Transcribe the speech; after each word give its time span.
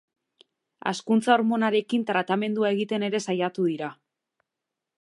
Hazkuntza 0.91 1.33
hormonarekin 1.35 2.05
tratamendua 2.07 2.71
egiten 2.77 3.07
ere 3.09 3.21
saiatu 3.27 3.67
dira. 3.73 3.91